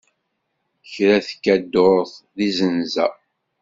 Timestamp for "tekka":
1.27-1.55